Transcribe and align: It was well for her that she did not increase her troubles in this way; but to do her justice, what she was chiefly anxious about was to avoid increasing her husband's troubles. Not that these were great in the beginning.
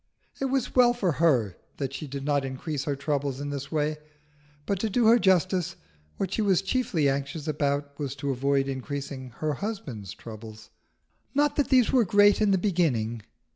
It 0.39 0.45
was 0.45 0.73
well 0.75 0.93
for 0.95 1.11
her 1.11 1.57
that 1.77 1.93
she 1.93 2.07
did 2.07 2.25
not 2.25 2.43
increase 2.43 2.85
her 2.85 2.95
troubles 2.95 3.39
in 3.39 3.51
this 3.51 3.71
way; 3.71 3.97
but 4.65 4.79
to 4.79 4.89
do 4.89 5.05
her 5.05 5.19
justice, 5.19 5.75
what 6.17 6.33
she 6.33 6.41
was 6.41 6.63
chiefly 6.63 7.07
anxious 7.07 7.47
about 7.47 7.99
was 7.99 8.15
to 8.15 8.31
avoid 8.31 8.67
increasing 8.67 9.29
her 9.35 9.53
husband's 9.53 10.15
troubles. 10.15 10.71
Not 11.35 11.55
that 11.55 11.67
these 11.69 11.91
were 11.91 12.03
great 12.03 12.41
in 12.41 12.49
the 12.49 12.57
beginning. 12.57 13.21